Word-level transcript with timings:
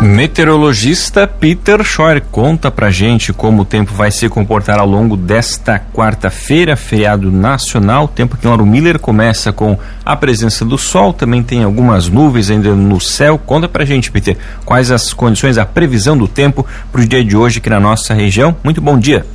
Meteorologista 0.00 1.26
Peter 1.26 1.84
Schor 1.84 2.22
conta 2.30 2.70
pra 2.70 2.90
gente 2.90 3.34
como 3.34 3.62
o 3.62 3.64
tempo 3.66 3.92
vai 3.92 4.10
se 4.10 4.26
comportar 4.30 4.78
ao 4.78 4.86
longo 4.86 5.14
desta 5.14 5.78
quarta-feira, 5.78 6.74
feriado 6.74 7.30
nacional. 7.30 8.08
Tempo 8.08 8.34
aqui 8.34 8.46
em 8.46 8.48
Lauro 8.48 8.64
Miller 8.64 8.98
começa 8.98 9.52
com 9.52 9.78
a 10.02 10.16
presença 10.16 10.64
do 10.64 10.78
sol, 10.78 11.12
também 11.12 11.42
tem 11.42 11.64
algumas 11.64 12.08
nuvens 12.08 12.50
ainda 12.50 12.74
no 12.74 12.98
céu. 12.98 13.38
Conta 13.38 13.68
pra 13.68 13.84
gente, 13.84 14.10
Peter, 14.10 14.38
quais 14.64 14.90
as 14.90 15.12
condições, 15.12 15.58
a 15.58 15.66
previsão 15.66 16.16
do 16.16 16.26
tempo 16.26 16.66
para 16.90 17.02
o 17.02 17.06
dia 17.06 17.22
de 17.22 17.36
hoje 17.36 17.58
aqui 17.58 17.68
na 17.68 17.78
nossa 17.78 18.14
região. 18.14 18.56
Muito 18.64 18.80
bom 18.80 18.98
dia. 18.98 19.26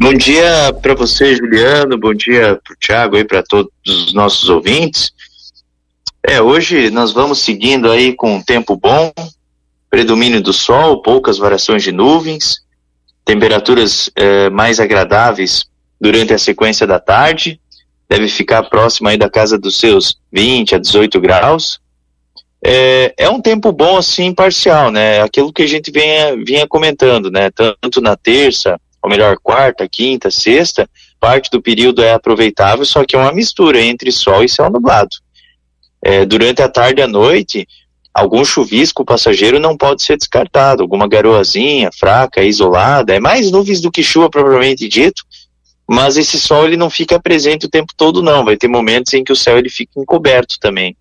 Bom 0.00 0.12
dia 0.14 0.74
para 0.82 0.96
você, 0.96 1.36
Juliano. 1.36 1.96
Bom 1.96 2.12
dia 2.12 2.58
para 2.64 2.72
o 2.72 2.76
Thiago 2.76 3.16
e 3.16 3.24
para 3.24 3.44
todos 3.44 3.70
os 3.86 4.12
nossos 4.12 4.48
ouvintes. 4.48 5.12
É, 6.24 6.40
hoje 6.40 6.88
nós 6.90 7.12
vamos 7.12 7.40
seguindo 7.40 7.90
aí 7.90 8.14
com 8.14 8.36
um 8.36 8.42
tempo 8.42 8.76
bom, 8.76 9.12
predomínio 9.90 10.40
do 10.40 10.52
sol, 10.52 11.02
poucas 11.02 11.36
variações 11.36 11.82
de 11.82 11.90
nuvens, 11.90 12.62
temperaturas 13.24 14.08
é, 14.14 14.48
mais 14.48 14.78
agradáveis 14.78 15.64
durante 16.00 16.32
a 16.32 16.38
sequência 16.38 16.86
da 16.86 17.00
tarde, 17.00 17.60
deve 18.08 18.28
ficar 18.28 18.62
próximo 18.64 19.08
aí 19.08 19.16
da 19.16 19.28
casa 19.28 19.58
dos 19.58 19.78
seus 19.78 20.18
20 20.32 20.76
a 20.76 20.78
18 20.78 21.20
graus. 21.20 21.80
É, 22.64 23.12
é 23.18 23.28
um 23.28 23.40
tempo 23.40 23.72
bom 23.72 23.96
assim, 23.96 24.32
parcial, 24.32 24.92
né? 24.92 25.20
Aquilo 25.22 25.52
que 25.52 25.62
a 25.62 25.66
gente 25.66 25.90
vinha, 25.90 26.36
vinha 26.36 26.66
comentando, 26.68 27.30
né? 27.30 27.50
Tanto 27.50 28.00
na 28.00 28.16
terça, 28.16 28.80
ou 29.02 29.10
melhor, 29.10 29.36
quarta, 29.42 29.88
quinta, 29.88 30.30
sexta, 30.30 30.88
parte 31.18 31.50
do 31.50 31.60
período 31.60 32.02
é 32.02 32.12
aproveitável, 32.12 32.84
só 32.84 33.04
que 33.04 33.16
é 33.16 33.18
uma 33.18 33.32
mistura 33.32 33.80
entre 33.80 34.12
sol 34.12 34.44
e 34.44 34.48
céu 34.48 34.70
nublado. 34.70 35.16
É, 36.02 36.24
durante 36.24 36.60
a 36.60 36.68
tarde 36.68 37.00
e 37.00 37.04
a 37.04 37.06
noite, 37.06 37.66
algum 38.12 38.44
chuvisco 38.44 39.04
passageiro 39.04 39.58
não 39.58 39.76
pode 39.76 40.02
ser 40.02 40.16
descartado, 40.16 40.82
alguma 40.82 41.08
garoazinha 41.08 41.90
fraca, 41.98 42.42
isolada, 42.42 43.14
é 43.14 43.20
mais 43.20 43.50
nuvens 43.50 43.80
do 43.80 43.90
que 43.90 44.02
chuva 44.02 44.28
propriamente 44.28 44.88
dito, 44.88 45.22
mas 45.88 46.16
esse 46.16 46.38
sol 46.38 46.66
ele 46.66 46.76
não 46.76 46.90
fica 46.90 47.20
presente 47.20 47.66
o 47.66 47.70
tempo 47.70 47.92
todo 47.96 48.22
não, 48.22 48.44
vai 48.44 48.56
ter 48.56 48.68
momentos 48.68 49.12
em 49.14 49.24
que 49.24 49.32
o 49.32 49.36
céu 49.36 49.58
ele 49.58 49.70
fica 49.70 49.92
encoberto 50.00 50.56
também, 50.60 50.96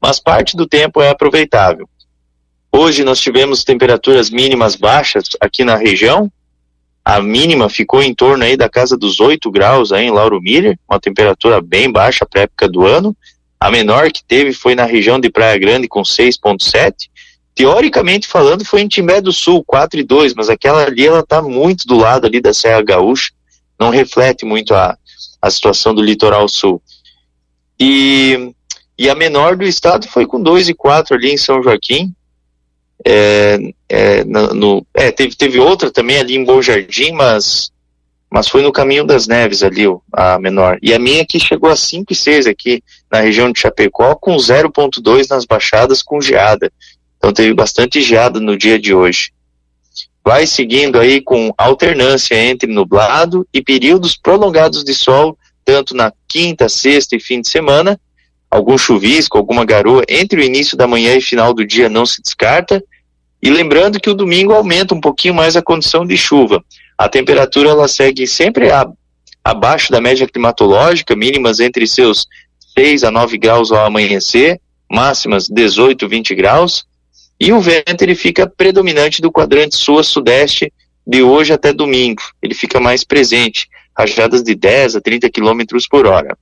mas 0.00 0.20
parte 0.20 0.56
do 0.56 0.66
tempo 0.66 1.02
é 1.02 1.10
aproveitável. 1.10 1.88
Hoje 2.72 3.04
nós 3.04 3.20
tivemos 3.20 3.62
temperaturas 3.62 4.30
mínimas 4.30 4.74
baixas 4.74 5.24
aqui 5.40 5.64
na 5.64 5.76
região, 5.76 6.30
a 7.04 7.20
mínima 7.20 7.68
ficou 7.68 8.02
em 8.02 8.14
torno 8.14 8.44
aí 8.44 8.56
da 8.56 8.68
casa 8.68 8.96
dos 8.96 9.20
8 9.20 9.50
graus 9.50 9.92
aí 9.92 10.06
em 10.06 10.10
Lauro 10.10 10.40
Miller, 10.40 10.78
uma 10.88 10.98
temperatura 10.98 11.60
bem 11.60 11.92
baixa 11.92 12.24
para 12.24 12.42
época 12.42 12.66
do 12.66 12.86
ano, 12.86 13.14
a 13.64 13.70
menor 13.70 14.12
que 14.12 14.22
teve 14.22 14.52
foi 14.52 14.74
na 14.74 14.84
região 14.84 15.18
de 15.18 15.30
Praia 15.30 15.58
Grande 15.58 15.88
com 15.88 16.02
6.7. 16.02 17.08
Teoricamente 17.54 18.28
falando, 18.28 18.62
foi 18.62 18.82
em 18.82 18.88
Timbé 18.88 19.22
do 19.22 19.32
Sul, 19.32 19.64
4,2, 19.64 20.34
mas 20.36 20.50
aquela 20.50 20.84
ali 20.84 21.06
ela 21.06 21.20
está 21.20 21.40
muito 21.40 21.86
do 21.86 21.96
lado 21.96 22.26
ali 22.26 22.42
da 22.42 22.52
Serra 22.52 22.82
Gaúcha, 22.82 23.32
não 23.80 23.88
reflete 23.88 24.44
muito 24.44 24.74
a, 24.74 24.98
a 25.40 25.50
situação 25.50 25.94
do 25.94 26.02
litoral 26.02 26.46
sul. 26.46 26.82
E, 27.80 28.52
e 28.98 29.08
a 29.08 29.14
menor 29.14 29.56
do 29.56 29.64
estado 29.64 30.06
foi 30.08 30.26
com 30.26 30.42
2,4 30.42 31.12
ali 31.12 31.32
em 31.32 31.38
São 31.38 31.62
Joaquim. 31.62 32.14
É, 33.02 33.58
é, 33.88 34.24
no, 34.24 34.86
é, 34.92 35.10
teve, 35.10 35.34
teve 35.36 35.58
outra 35.58 35.90
também 35.90 36.18
ali 36.18 36.36
em 36.36 36.44
Bom 36.44 36.60
Jardim, 36.60 37.12
mas 37.12 37.72
mas 38.34 38.48
foi 38.48 38.62
no 38.62 38.72
caminho 38.72 39.04
das 39.04 39.28
neves 39.28 39.62
ali, 39.62 39.84
a 40.12 40.40
menor. 40.40 40.76
E 40.82 40.92
a 40.92 40.98
minha 40.98 41.22
aqui 41.22 41.38
chegou 41.38 41.70
a 41.70 41.74
5,6 41.74 42.50
aqui 42.50 42.82
na 43.14 43.20
região 43.20 43.50
de 43.50 43.60
Chapecó, 43.60 44.14
com 44.14 44.36
0,2 44.36 45.26
nas 45.30 45.44
baixadas 45.44 46.02
com 46.02 46.20
geada. 46.20 46.72
Então 47.16 47.32
teve 47.32 47.54
bastante 47.54 48.02
geada 48.02 48.40
no 48.40 48.56
dia 48.56 48.78
de 48.78 48.94
hoje. 48.94 49.32
Vai 50.22 50.46
seguindo 50.46 50.98
aí 50.98 51.20
com 51.20 51.52
alternância 51.56 52.34
entre 52.34 52.72
nublado 52.72 53.46
e 53.52 53.62
períodos 53.62 54.16
prolongados 54.16 54.84
de 54.84 54.94
sol, 54.94 55.36
tanto 55.64 55.94
na 55.94 56.12
quinta, 56.26 56.68
sexta 56.68 57.16
e 57.16 57.20
fim 57.20 57.40
de 57.40 57.48
semana. 57.48 58.00
Algum 58.50 58.78
chuvisco, 58.78 59.36
alguma 59.36 59.64
garoa 59.64 60.04
entre 60.08 60.40
o 60.40 60.44
início 60.44 60.76
da 60.76 60.86
manhã 60.86 61.16
e 61.16 61.20
final 61.20 61.52
do 61.52 61.66
dia 61.66 61.88
não 61.88 62.06
se 62.06 62.22
descarta. 62.22 62.82
E 63.42 63.50
lembrando 63.50 64.00
que 64.00 64.10
o 64.10 64.14
domingo 64.14 64.52
aumenta 64.52 64.94
um 64.94 65.00
pouquinho 65.00 65.34
mais 65.34 65.56
a 65.56 65.62
condição 65.62 66.06
de 66.06 66.16
chuva 66.16 66.64
a 66.96 67.08
temperatura 67.08 67.70
ela 67.70 67.88
segue 67.88 68.26
sempre 68.26 68.70
a, 68.70 68.86
abaixo 69.42 69.90
da 69.90 70.00
média 70.00 70.26
climatológica, 70.26 71.16
mínimas 71.16 71.60
entre 71.60 71.86
seus 71.86 72.26
6 72.76 73.04
a 73.04 73.10
9 73.10 73.38
graus 73.38 73.70
ao 73.70 73.86
amanhecer, 73.86 74.60
máximas 74.90 75.48
18, 75.48 76.08
20 76.08 76.34
graus, 76.34 76.84
e 77.38 77.52
o 77.52 77.60
vento 77.60 78.02
ele 78.02 78.14
fica 78.14 78.46
predominante 78.46 79.20
do 79.20 79.30
quadrante 79.30 79.76
sul 79.76 79.98
a 79.98 80.02
sudeste 80.02 80.72
de 81.06 81.22
hoje 81.22 81.52
até 81.52 81.72
domingo. 81.72 82.22
Ele 82.42 82.54
fica 82.54 82.80
mais 82.80 83.04
presente, 83.04 83.68
rajadas 83.96 84.42
de 84.42 84.54
10 84.54 84.96
a 84.96 85.00
30 85.00 85.30
km 85.30 85.60
por 85.90 86.06
hora. 86.06 86.36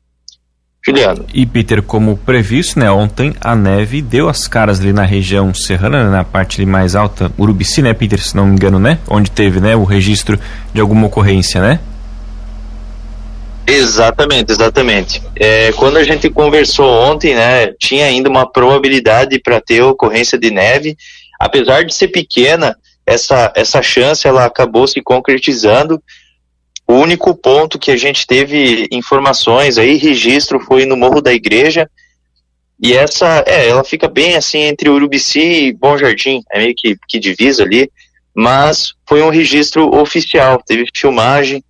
Juliano. 0.84 1.24
E 1.32 1.46
Peter, 1.46 1.80
como 1.80 2.16
previsto, 2.16 2.78
né, 2.78 2.90
ontem 2.90 3.32
a 3.40 3.54
neve 3.54 4.02
deu 4.02 4.28
as 4.28 4.48
caras 4.48 4.80
ali 4.80 4.92
na 4.92 5.04
região 5.04 5.54
serrana, 5.54 6.04
né, 6.04 6.10
na 6.10 6.24
parte 6.24 6.64
mais 6.66 6.96
alta, 6.96 7.30
Urubici, 7.38 7.80
né, 7.80 7.94
Peter, 7.94 8.20
se 8.20 8.34
não 8.34 8.46
me 8.46 8.52
engano, 8.52 8.80
né, 8.80 8.98
onde 9.08 9.30
teve, 9.30 9.60
né, 9.60 9.76
o 9.76 9.84
registro 9.84 10.38
de 10.74 10.80
alguma 10.80 11.06
ocorrência, 11.06 11.60
né? 11.60 11.78
Exatamente, 13.66 14.50
exatamente. 14.50 15.22
É, 15.36 15.72
quando 15.72 15.96
a 15.96 16.04
gente 16.04 16.28
conversou 16.28 16.86
ontem, 16.86 17.34
né, 17.34 17.72
tinha 17.78 18.06
ainda 18.06 18.28
uma 18.28 18.50
probabilidade 18.50 19.38
para 19.38 19.60
ter 19.60 19.82
ocorrência 19.82 20.38
de 20.38 20.50
neve, 20.50 20.96
apesar 21.38 21.84
de 21.84 21.94
ser 21.94 22.08
pequena, 22.08 22.76
essa, 23.06 23.52
essa 23.54 23.82
chance 23.82 24.26
ela 24.26 24.44
acabou 24.44 24.86
se 24.86 25.00
concretizando 25.00 26.02
o 26.86 26.94
único 26.94 27.34
ponto 27.34 27.78
que 27.78 27.90
a 27.90 27.96
gente 27.96 28.26
teve 28.26 28.88
informações 28.90 29.78
aí, 29.78 29.96
registro, 29.96 30.60
foi 30.60 30.84
no 30.84 30.96
Morro 30.96 31.20
da 31.20 31.32
Igreja. 31.32 31.88
E 32.82 32.94
essa, 32.94 33.44
é, 33.46 33.68
ela 33.68 33.84
fica 33.84 34.08
bem 34.08 34.36
assim 34.36 34.58
entre 34.58 34.88
Urubici 34.88 35.68
e 35.68 35.72
Bom 35.72 35.96
Jardim, 35.96 36.42
é 36.50 36.58
meio 36.58 36.74
que, 36.76 36.96
que 37.08 37.20
divisa 37.20 37.62
ali, 37.62 37.88
mas 38.34 38.94
foi 39.08 39.22
um 39.22 39.30
registro 39.30 39.94
oficial, 39.94 40.60
teve 40.66 40.86
filmagem, 40.94 41.62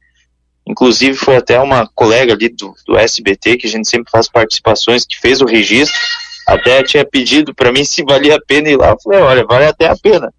inclusive 0.67 1.17
foi 1.17 1.37
até 1.37 1.61
uma 1.61 1.89
colega 1.95 2.33
ali 2.33 2.49
do, 2.49 2.75
do 2.87 2.97
SBT, 2.97 3.57
que 3.57 3.67
a 3.67 3.71
gente 3.71 3.89
sempre 3.89 4.11
faz 4.11 4.29
participações, 4.29 5.05
que 5.05 5.19
fez 5.19 5.41
o 5.41 5.47
registro, 5.47 5.99
até 6.47 6.83
tinha 6.83 7.05
pedido 7.05 7.55
para 7.55 7.73
mim 7.73 7.85
se 7.85 8.03
valia 8.05 8.37
a 8.37 8.41
pena 8.41 8.69
ir 8.69 8.77
lá, 8.77 8.91
eu 8.91 8.99
falei, 9.03 9.21
olha, 9.21 9.45
vale 9.45 9.67
até 9.67 9.89
a 9.89 9.97
pena, 9.97 10.33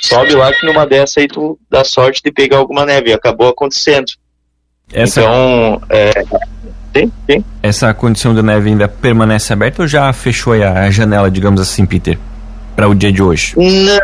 sobe 0.00 0.34
lá 0.34 0.52
que 0.52 0.66
numa 0.66 0.86
dessa 0.86 1.20
aí 1.20 1.28
tu 1.28 1.58
dá 1.70 1.84
sorte 1.84 2.22
de 2.22 2.30
pegar 2.30 2.58
alguma 2.58 2.84
neve, 2.84 3.10
e 3.10 3.12
acabou 3.12 3.48
acontecendo. 3.48 4.06
Essa... 4.92 5.20
Então, 5.20 5.82
é, 5.90 6.12
sim, 6.96 7.12
sim. 7.30 7.44
Essa 7.62 7.92
condição 7.92 8.34
de 8.34 8.42
neve 8.42 8.70
ainda 8.70 8.88
permanece 8.88 9.52
aberta 9.52 9.82
ou 9.82 9.88
já 9.88 10.12
fechou 10.12 10.52
a 10.54 10.90
janela, 10.90 11.30
digamos 11.30 11.60
assim, 11.60 11.84
Peter, 11.84 12.18
para 12.74 12.88
o 12.88 12.94
dia 12.94 13.12
de 13.12 13.22
hoje? 13.22 13.54
Não, 13.56 14.00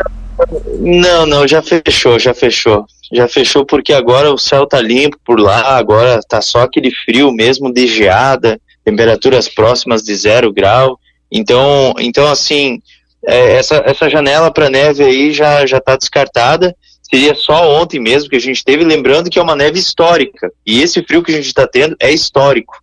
não, 0.79 1.25
não, 1.25 1.47
já 1.47 1.61
fechou, 1.61 2.19
já 2.19 2.33
fechou. 2.33 2.85
Já 3.11 3.27
fechou 3.27 3.65
porque 3.65 3.93
agora 3.93 4.33
o 4.33 4.37
céu 4.37 4.65
tá 4.65 4.81
limpo 4.81 5.17
por 5.23 5.39
lá, 5.39 5.77
agora 5.77 6.19
tá 6.27 6.41
só 6.41 6.61
aquele 6.61 6.91
frio 6.91 7.31
mesmo 7.31 7.71
de 7.71 7.87
geada, 7.87 8.59
temperaturas 8.83 9.47
próximas 9.47 10.03
de 10.03 10.15
zero 10.15 10.51
grau. 10.51 10.99
Então, 11.31 11.93
então 11.99 12.27
assim, 12.27 12.79
é, 13.25 13.57
essa, 13.57 13.83
essa 13.85 14.09
janela 14.09 14.51
para 14.51 14.69
neve 14.69 15.03
aí 15.03 15.31
já 15.31 15.65
já 15.65 15.77
está 15.77 15.95
descartada 15.95 16.75
seria 17.09 17.35
só 17.35 17.69
ontem 17.79 17.99
mesmo 17.99 18.29
que 18.29 18.35
a 18.35 18.41
gente 18.41 18.63
teve, 18.63 18.83
lembrando 18.83 19.29
que 19.29 19.37
é 19.37 19.41
uma 19.41 19.55
neve 19.55 19.79
histórica. 19.79 20.51
E 20.65 20.81
esse 20.81 21.03
frio 21.03 21.23
que 21.23 21.31
a 21.31 21.35
gente 21.35 21.45
está 21.45 21.67
tendo 21.67 21.95
é 21.99 22.11
histórico. 22.11 22.81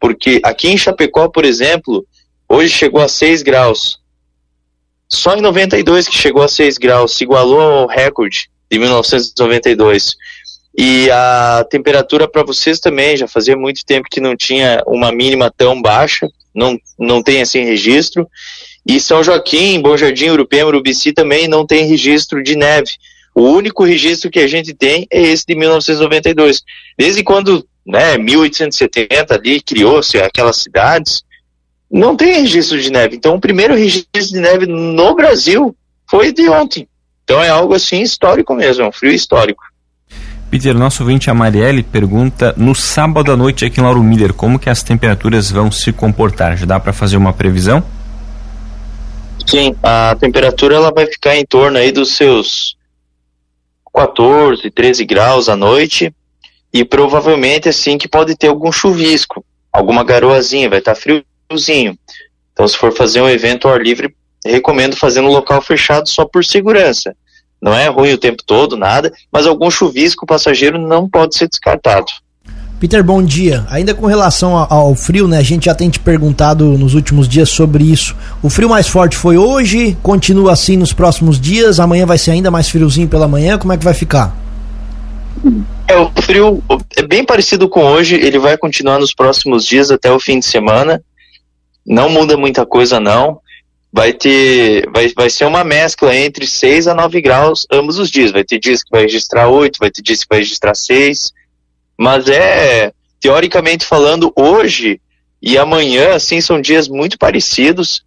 Porque 0.00 0.40
aqui 0.44 0.68
em 0.68 0.76
Chapecó, 0.76 1.28
por 1.28 1.44
exemplo, 1.44 2.04
hoje 2.48 2.70
chegou 2.70 3.00
a 3.00 3.08
6 3.08 3.42
graus. 3.42 3.98
Só 5.08 5.36
em 5.36 5.40
92 5.40 6.08
que 6.08 6.16
chegou 6.16 6.42
a 6.42 6.48
6 6.48 6.78
graus, 6.78 7.16
se 7.16 7.24
igualou 7.24 7.60
ao 7.60 7.86
recorde 7.86 8.50
de 8.70 8.78
1992. 8.78 10.14
E 10.76 11.08
a 11.10 11.64
temperatura 11.70 12.26
para 12.26 12.42
vocês 12.42 12.80
também, 12.80 13.16
já 13.16 13.28
fazia 13.28 13.56
muito 13.56 13.84
tempo 13.84 14.08
que 14.10 14.20
não 14.20 14.36
tinha 14.36 14.82
uma 14.86 15.12
mínima 15.12 15.52
tão 15.56 15.80
baixa, 15.80 16.28
não, 16.54 16.76
não 16.98 17.22
tem 17.22 17.40
assim 17.40 17.64
registro. 17.64 18.28
E 18.86 18.98
São 19.00 19.22
Joaquim, 19.22 19.80
Bom 19.80 19.96
Jardim, 19.96 20.30
Urupema, 20.30 20.68
Urubici 20.68 21.12
também 21.12 21.46
não 21.46 21.64
tem 21.64 21.86
registro 21.86 22.42
de 22.42 22.56
neve. 22.56 22.90
O 23.34 23.42
único 23.42 23.84
registro 23.84 24.30
que 24.30 24.40
a 24.40 24.46
gente 24.46 24.74
tem 24.74 25.06
é 25.10 25.22
esse 25.22 25.44
de 25.46 25.54
1992. 25.54 26.62
Desde 26.98 27.22
quando, 27.22 27.66
né, 27.86 28.18
1870 28.18 29.34
ali 29.34 29.60
criou-se 29.60 30.18
aquelas 30.18 30.56
cidades, 30.56 31.24
não 31.90 32.16
tem 32.16 32.42
registro 32.42 32.80
de 32.80 32.90
neve. 32.90 33.16
Então, 33.16 33.36
o 33.36 33.40
primeiro 33.40 33.74
registro 33.74 34.22
de 34.22 34.40
neve 34.40 34.66
no 34.66 35.14
Brasil 35.14 35.74
foi 36.08 36.32
de 36.32 36.48
ontem. 36.48 36.88
Então, 37.24 37.42
é 37.42 37.48
algo 37.48 37.74
assim 37.74 38.02
histórico 38.02 38.54
mesmo, 38.54 38.84
é 38.84 38.88
um 38.88 38.92
frio 38.92 39.12
histórico. 39.12 39.64
Peter, 40.50 40.72
nosso 40.72 41.02
ouvinte 41.02 41.28
Amarielle 41.28 41.82
pergunta: 41.82 42.54
no 42.56 42.74
sábado 42.74 43.32
à 43.32 43.36
noite 43.36 43.64
aqui 43.64 43.80
em 43.80 43.82
Lauro 43.82 44.02
Miller, 44.04 44.32
como 44.32 44.58
que 44.58 44.70
as 44.70 44.84
temperaturas 44.84 45.50
vão 45.50 45.72
se 45.72 45.92
comportar? 45.92 46.56
Já 46.56 46.64
dá 46.64 46.78
para 46.78 46.92
fazer 46.92 47.16
uma 47.16 47.32
previsão? 47.32 47.82
Sim, 49.44 49.74
a 49.82 50.16
temperatura 50.18 50.76
ela 50.76 50.92
vai 50.92 51.06
ficar 51.06 51.36
em 51.36 51.44
torno 51.44 51.76
aí 51.76 51.90
dos 51.90 52.16
seus 52.16 52.76
14, 53.92 54.70
13 54.70 55.04
graus 55.04 55.48
à 55.48 55.56
noite 55.56 56.14
e 56.72 56.84
provavelmente 56.84 57.68
assim 57.68 57.98
que 57.98 58.08
pode 58.08 58.36
ter 58.36 58.48
algum 58.48 58.72
chuvisco, 58.72 59.44
alguma 59.72 60.04
garoazinha, 60.04 60.70
vai 60.70 60.78
estar 60.78 60.94
tá 60.94 61.00
friozinho. 61.00 61.98
Então 62.52 62.66
se 62.66 62.76
for 62.76 62.92
fazer 62.92 63.20
um 63.20 63.28
evento 63.28 63.68
ao 63.68 63.74
ar 63.74 63.82
livre, 63.82 64.14
recomendo 64.44 64.96
fazer 64.96 65.20
no 65.20 65.32
local 65.32 65.60
fechado 65.62 66.08
só 66.08 66.24
por 66.24 66.44
segurança. 66.44 67.14
Não 67.60 67.72
é 67.72 67.88
ruim 67.88 68.12
o 68.12 68.18
tempo 68.18 68.42
todo, 68.44 68.76
nada, 68.76 69.12
mas 69.32 69.46
algum 69.46 69.70
chuvisco 69.70 70.26
passageiro 70.26 70.78
não 70.78 71.08
pode 71.08 71.36
ser 71.36 71.48
descartado. 71.48 72.06
Peter, 72.78 73.02
bom 73.02 73.22
dia. 73.22 73.64
Ainda 73.70 73.94
com 73.94 74.04
relação 74.04 74.54
ao 74.56 74.94
frio, 74.94 75.26
né? 75.26 75.38
A 75.38 75.42
gente 75.42 75.64
já 75.64 75.74
tem 75.74 75.88
te 75.88 75.98
perguntado 75.98 76.76
nos 76.76 76.92
últimos 76.92 77.26
dias 77.26 77.48
sobre 77.48 77.84
isso. 77.84 78.14
O 78.42 78.50
frio 78.50 78.68
mais 78.68 78.86
forte 78.86 79.16
foi 79.16 79.38
hoje, 79.38 79.96
continua 80.02 80.52
assim 80.52 80.76
nos 80.76 80.92
próximos 80.92 81.40
dias, 81.40 81.80
amanhã 81.80 82.04
vai 82.04 82.18
ser 82.18 82.32
ainda 82.32 82.50
mais 82.50 82.68
friozinho 82.68 83.08
pela 83.08 83.26
manhã, 83.26 83.56
como 83.56 83.72
é 83.72 83.78
que 83.78 83.84
vai 83.84 83.94
ficar? 83.94 84.36
É, 85.88 85.96
o 85.96 86.10
frio 86.20 86.62
é 86.96 87.02
bem 87.02 87.24
parecido 87.24 87.68
com 87.68 87.82
hoje, 87.84 88.16
ele 88.16 88.38
vai 88.38 88.58
continuar 88.58 88.98
nos 88.98 89.14
próximos 89.14 89.64
dias 89.64 89.90
até 89.90 90.12
o 90.12 90.20
fim 90.20 90.38
de 90.38 90.44
semana. 90.44 91.02
Não 91.86 92.08
muda 92.10 92.36
muita 92.36 92.66
coisa 92.66 92.98
não. 92.98 93.40
Vai 93.96 94.12
ter, 94.12 94.90
vai, 94.90 95.12
vai 95.14 95.30
ser 95.30 95.44
uma 95.44 95.62
mescla 95.62 96.16
entre 96.16 96.48
6 96.48 96.88
a 96.88 96.94
9 96.94 97.20
graus 97.20 97.64
ambos 97.70 97.98
os 97.98 98.10
dias. 98.10 98.32
Vai 98.32 98.42
ter 98.42 98.58
dias 98.58 98.82
que 98.82 98.90
vai 98.90 99.02
registrar 99.02 99.48
8, 99.48 99.78
vai 99.78 99.90
ter 99.90 100.02
dias 100.02 100.22
que 100.22 100.28
vai 100.28 100.40
registrar 100.40 100.74
6 100.74 101.32
mas 101.96 102.28
é, 102.28 102.92
teoricamente 103.20 103.86
falando, 103.86 104.32
hoje 104.36 105.00
e 105.40 105.58
amanhã, 105.58 106.14
assim, 106.14 106.40
são 106.40 106.60
dias 106.60 106.88
muito 106.88 107.18
parecidos. 107.18 108.04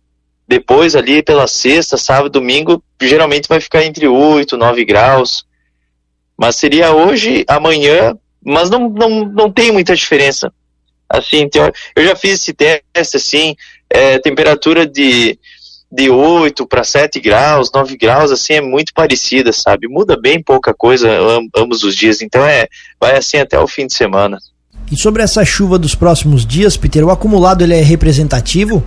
Depois, 0.47 0.95
ali 0.95 1.21
pela 1.21 1.47
sexta, 1.47 1.97
sábado, 1.97 2.29
domingo, 2.29 2.83
geralmente 3.01 3.47
vai 3.47 3.59
ficar 3.59 3.83
entre 3.83 4.07
8, 4.07 4.57
9 4.57 4.85
graus. 4.85 5.45
Mas 6.37 6.55
seria 6.55 6.93
hoje, 6.93 7.45
amanhã, 7.47 8.17
mas 8.43 8.69
não, 8.69 8.89
não, 8.89 9.25
não 9.25 9.51
tem 9.51 9.71
muita 9.71 9.95
diferença. 9.95 10.51
Assim, 11.09 11.49
eu 11.95 12.03
já 12.03 12.15
fiz 12.15 12.41
esse 12.41 12.53
teste, 12.53 13.17
assim, 13.17 13.55
é, 13.89 14.19
temperatura 14.19 14.85
de 14.85 15.37
de 15.91 16.09
8 16.09 16.67
para 16.67 16.83
7 16.83 17.19
graus, 17.19 17.71
9 17.73 17.97
graus, 17.97 18.31
assim, 18.31 18.53
é 18.53 18.61
muito 18.61 18.93
parecida, 18.93 19.53
sabe? 19.53 19.87
Muda 19.87 20.19
bem 20.19 20.41
pouca 20.41 20.73
coisa 20.73 21.09
ambos 21.55 21.83
os 21.83 21.95
dias, 21.95 22.21
então 22.21 22.45
é 22.45 22.67
vai 22.99 23.17
assim 23.17 23.37
até 23.37 23.57
o 23.59 23.67
fim 23.67 23.87
de 23.87 23.93
semana. 23.93 24.37
E 24.91 24.97
sobre 24.97 25.21
essa 25.21 25.43
chuva 25.43 25.77
dos 25.77 25.95
próximos 25.95 26.45
dias, 26.45 26.77
Peter, 26.77 27.03
o 27.03 27.11
acumulado 27.11 27.63
ele 27.63 27.75
é 27.75 27.81
representativo? 27.81 28.83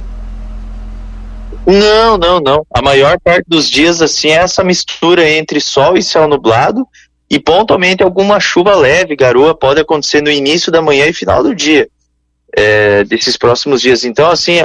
Não, 1.67 2.17
não, 2.17 2.41
não. 2.41 2.67
A 2.75 2.81
maior 2.81 3.19
parte 3.20 3.44
dos 3.47 3.69
dias, 3.69 4.00
assim, 4.00 4.29
é 4.29 4.37
essa 4.37 4.64
mistura 4.64 5.29
entre 5.29 5.61
sol 5.61 5.97
e 5.97 6.02
céu 6.02 6.26
nublado 6.26 6.87
e 7.31 7.38
pontualmente 7.38 8.02
alguma 8.02 8.41
chuva 8.41 8.75
leve, 8.75 9.14
garoa, 9.14 9.55
pode 9.55 9.81
acontecer 9.81 10.23
no 10.23 10.31
início 10.31 10.73
da 10.73 10.82
manhã 10.82 11.06
e 11.06 11.12
final 11.12 11.43
do 11.43 11.55
dia, 11.55 11.88
é, 12.56 13.05
desses 13.05 13.37
próximos 13.37 13.81
dias. 13.82 14.05
Então, 14.05 14.29
assim, 14.31 14.58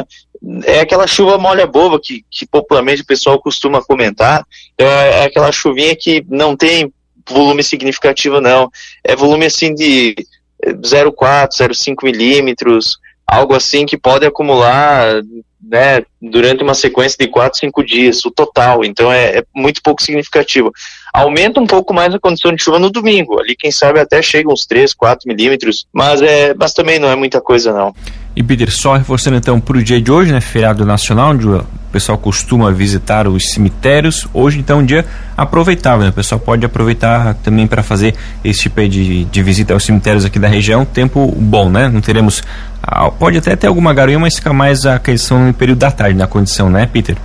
é 0.66 0.80
aquela 0.80 1.08
chuva 1.08 1.38
molha 1.38 1.66
boba 1.66 2.00
que, 2.02 2.26
que 2.30 2.46
popularmente 2.46 3.02
o 3.02 3.06
pessoal 3.06 3.40
costuma 3.40 3.82
comentar. 3.82 4.46
É, 4.78 4.86
é 4.86 5.24
aquela 5.26 5.52
chuvinha 5.52 5.96
que 5.96 6.26
não 6.30 6.56
tem 6.56 6.92
volume 7.28 7.64
significativo, 7.64 8.40
não. 8.40 8.70
É 9.04 9.16
volume 9.16 9.46
assim 9.46 9.74
de 9.74 10.16
0,4, 10.64 11.50
0,5 11.50 12.04
milímetros, 12.04 12.98
algo 13.26 13.54
assim 13.56 13.86
que 13.86 13.98
pode 13.98 14.26
acumular 14.26 15.22
né, 15.70 16.04
durante 16.22 16.64
uma 16.64 16.74
sequência 16.74 17.18
de 17.20 17.28
4, 17.28 17.60
5 17.60 17.84
dias, 17.84 18.24
o 18.26 18.32
total. 18.32 18.84
Então 18.84 19.12
é, 19.12 19.40
é, 19.40 19.44
muito 19.56 19.82
pouco 19.82 20.02
significativo. 20.02 20.72
Aumenta 21.14 21.60
um 21.60 21.68
pouco 21.68 21.94
mais 21.94 22.14
a 22.14 22.20
condição 22.20 22.54
de 22.54 22.62
chuva 22.62 22.78
no 22.78 22.90
domingo. 22.90 23.40
Ali, 23.40 23.56
quem 23.56 23.72
sabe, 23.72 24.00
até 24.00 24.22
chega 24.22 24.52
uns 24.52 24.66
3, 24.66 24.94
4 24.94 25.28
milímetros, 25.28 25.88
mas, 25.92 26.22
é, 26.22 26.54
mas 26.54 26.74
também 26.74 27.00
não 27.00 27.10
é 27.10 27.16
muita 27.16 27.42
coisa, 27.42 27.74
não. 27.74 27.94
E 28.36 28.44
Peter, 28.44 28.70
só 28.70 28.96
reforçando 28.96 29.38
então 29.38 29.62
para 29.62 29.78
o 29.78 29.84
dia 29.84 30.02
de 30.02 30.12
hoje, 30.12 30.32
né, 30.32 30.42
feriado 30.42 30.86
nacional, 30.86 31.32
onde 31.32 31.48
o 31.48 31.66
pessoal 31.90 32.18
costuma 32.18 32.70
visitar 32.70 33.26
os 33.30 33.52
cemitérios. 33.52 34.28
Hoje 34.34 34.60
então 34.60 34.80
é 34.80 34.82
um 34.82 34.86
dia 34.86 35.06
aproveitável, 35.38 36.04
né? 36.04 36.10
O 36.10 36.14
pessoal 36.14 36.40
pode 36.42 36.66
aproveitar 36.66 37.36
também 37.36 37.66
para 37.66 37.82
fazer 37.82 38.14
esse 38.44 38.64
tipo 38.64 38.86
de, 38.90 39.24
de 39.24 39.42
visita 39.42 39.74
aos 39.74 39.86
cemitérios 39.86 40.26
aqui 40.26 40.38
da 40.38 40.50
região. 40.50 40.84
Tempo 40.84 41.34
bom, 41.40 41.70
né? 41.70 41.88
Não 41.88 42.02
teremos. 42.02 42.44
Ah, 42.84 43.10
pode 43.10 43.38
até 43.38 43.56
ter 43.56 43.68
alguma 43.68 43.94
garoinha, 43.94 44.20
mas 44.20 44.36
fica 44.36 44.52
mais 44.52 44.86
a 44.86 45.00
questão 45.00 45.48
período 45.56 45.80
da 45.80 45.92
tarde, 45.92 46.18
na 46.18 46.28
condição, 46.28 46.70
né, 46.70 46.86
Peter? 46.86 47.18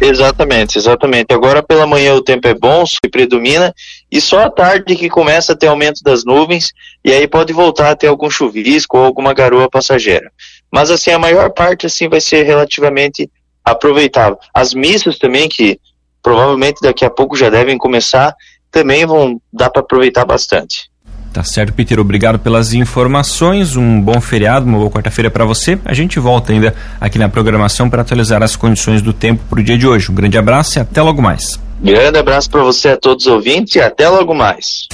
Exatamente, 0.00 0.78
exatamente. 0.78 1.32
Agora 1.32 1.62
pela 1.62 1.86
manhã 1.86 2.14
o 2.14 2.22
tempo 2.22 2.46
é 2.46 2.54
bom, 2.54 2.86
se 2.86 2.98
predomina, 3.10 3.74
e 4.10 4.20
só 4.20 4.44
à 4.44 4.50
tarde 4.50 4.94
que 4.94 5.08
começa 5.08 5.52
a 5.52 5.56
ter 5.56 5.66
aumento 5.66 6.02
das 6.02 6.24
nuvens, 6.24 6.72
e 7.04 7.12
aí 7.12 7.26
pode 7.26 7.52
voltar 7.52 7.90
a 7.90 7.96
ter 7.96 8.06
algum 8.06 8.30
chuvisco 8.30 8.96
ou 8.96 9.04
alguma 9.04 9.34
garoa 9.34 9.68
passageira. 9.68 10.30
Mas 10.70 10.90
assim, 10.90 11.10
a 11.10 11.18
maior 11.18 11.50
parte 11.50 11.86
assim 11.86 12.08
vai 12.08 12.20
ser 12.20 12.44
relativamente 12.44 13.28
aproveitável. 13.64 14.38
As 14.54 14.72
missas 14.72 15.18
também, 15.18 15.48
que 15.48 15.80
provavelmente 16.22 16.80
daqui 16.80 17.04
a 17.04 17.10
pouco 17.10 17.36
já 17.36 17.50
devem 17.50 17.76
começar, 17.76 18.34
também 18.70 19.04
vão 19.04 19.40
dar 19.52 19.70
para 19.70 19.80
aproveitar 19.80 20.24
bastante. 20.24 20.90
Tá 21.32 21.44
certo, 21.44 21.72
Peter. 21.72 21.98
Obrigado 22.00 22.38
pelas 22.38 22.72
informações. 22.72 23.76
Um 23.76 24.00
bom 24.00 24.20
feriado, 24.20 24.66
uma 24.66 24.78
boa 24.78 24.90
quarta-feira 24.90 25.30
para 25.30 25.44
você. 25.44 25.78
A 25.84 25.94
gente 25.94 26.18
volta 26.18 26.52
ainda 26.52 26.74
aqui 27.00 27.18
na 27.18 27.28
programação 27.28 27.88
para 27.88 28.02
atualizar 28.02 28.42
as 28.42 28.56
condições 28.56 29.02
do 29.02 29.12
tempo 29.12 29.42
para 29.48 29.60
o 29.60 29.62
dia 29.62 29.76
de 29.76 29.86
hoje. 29.86 30.10
Um 30.10 30.14
grande 30.14 30.38
abraço 30.38 30.78
e 30.78 30.80
até 30.80 31.02
logo 31.02 31.20
mais. 31.20 31.60
Grande 31.80 32.18
abraço 32.18 32.50
para 32.50 32.62
você 32.62 32.88
a 32.88 32.96
todos 32.96 33.26
os 33.26 33.32
ouvintes 33.32 33.76
e 33.76 33.80
até 33.80 34.08
logo 34.08 34.34
mais. 34.34 34.88